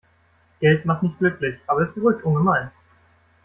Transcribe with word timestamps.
Geld 0.61 0.83
macht 0.85 1.03
nicht 1.03 1.19
glücklich, 1.19 1.59
aber 1.67 1.81
es 1.81 1.93
beruhigt 1.93 2.23
ungemein. 2.23 2.71